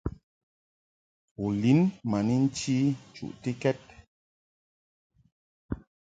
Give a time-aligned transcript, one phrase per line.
[1.43, 2.75] U lin ma ni nchi
[3.09, 3.79] nchuʼtikɛd.